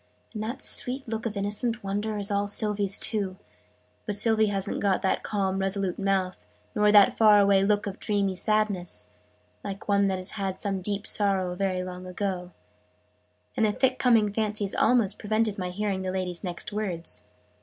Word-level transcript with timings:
"And 0.33 0.41
that 0.41 0.63
sweet 0.63 1.07
look 1.07 1.27
of 1.27 1.37
innocent 1.37 1.83
wonder 1.83 2.17
is 2.17 2.31
all 2.31 2.47
Sylvie's 2.47 2.97
too. 2.97 3.37
But 4.07 4.15
Sylvie 4.15 4.47
hasn't 4.47 4.79
got 4.79 5.03
that 5.03 5.21
calm 5.21 5.59
resolute 5.59 5.99
mouth 5.99 6.47
nor 6.73 6.91
that 6.91 7.15
far 7.15 7.39
away 7.39 7.63
look 7.63 7.85
of 7.85 7.99
dreamy 7.99 8.33
sadness, 8.33 9.09
like 9.63 9.87
one 9.87 10.07
that 10.07 10.17
has 10.17 10.31
had 10.31 10.59
some 10.59 10.81
deep 10.81 11.05
sorrow, 11.05 11.53
very 11.53 11.83
long 11.83 12.07
ago" 12.07 12.49
And 13.55 13.63
the 13.67 13.71
thick 13.71 13.99
coming 13.99 14.33
fancies 14.33 14.73
almost 14.73 15.19
prevented 15.19 15.59
my 15.59 15.69
hearing 15.69 16.01
the 16.01 16.09
lady's 16.09 16.43
next 16.43 16.73
words. 16.73 17.25